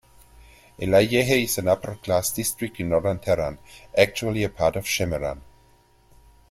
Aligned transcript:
Elahiyeh 0.79 1.43
is 1.43 1.59
an 1.59 1.67
upper 1.67 1.93
class 1.93 2.31
district 2.33 2.79
in 2.79 2.89
Northern 2.89 3.19
Tehran, 3.19 3.59
actually 3.95 4.41
a 4.43 4.49
part 4.49 4.75
of 4.75 4.85
Shemiran. 4.85 5.41